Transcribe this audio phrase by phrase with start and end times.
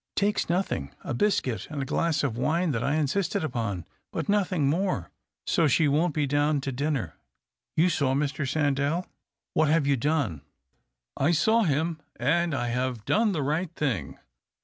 [0.15, 4.67] Takes nothing— a biscuit and a glass of wine that I insisted upon, but nothing
[4.67, 5.11] more.
[5.45, 7.19] So she won't be down to dinner.
[7.77, 8.49] You saw Mr.
[8.51, 9.05] San dell?
[9.53, 10.41] What have you done?""
[11.25, 14.17] I saw him, and I have done the right thing.